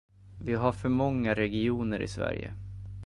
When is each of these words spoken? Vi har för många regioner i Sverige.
Vi 0.41 0.53
har 0.53 0.71
för 0.71 0.89
många 0.89 1.33
regioner 1.33 1.99
i 2.01 2.07
Sverige. 2.07 2.53